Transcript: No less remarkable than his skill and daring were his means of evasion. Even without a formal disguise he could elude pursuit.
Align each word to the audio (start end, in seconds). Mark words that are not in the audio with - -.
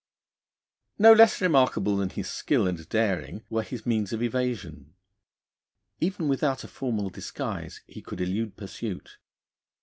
No 0.97 1.13
less 1.13 1.41
remarkable 1.41 1.97
than 1.97 2.09
his 2.09 2.27
skill 2.27 2.65
and 2.67 2.89
daring 2.89 3.43
were 3.51 3.61
his 3.61 3.85
means 3.85 4.11
of 4.11 4.23
evasion. 4.23 4.95
Even 5.99 6.27
without 6.27 6.63
a 6.63 6.67
formal 6.67 7.11
disguise 7.11 7.81
he 7.85 8.01
could 8.01 8.19
elude 8.19 8.57
pursuit. 8.57 9.19